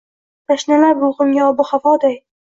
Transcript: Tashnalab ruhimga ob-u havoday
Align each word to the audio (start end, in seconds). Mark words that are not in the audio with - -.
Tashnalab 0.51 1.03
ruhimga 1.05 1.45
ob-u 1.51 1.69
havoday 1.75 2.19